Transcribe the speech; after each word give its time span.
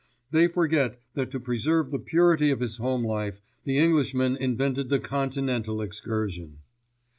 They 0.31 0.47
forget 0.47 0.99
that 1.13 1.29
to 1.29 1.39
preserve 1.39 1.91
the 1.91 1.99
purity 1.99 2.49
of 2.49 2.59
his 2.59 2.77
home 2.77 3.05
life, 3.05 3.39
the 3.65 3.77
Englishman 3.77 4.35
invented 4.35 4.89
the 4.89 4.97
continental 4.97 5.79
excursion." 5.79 6.57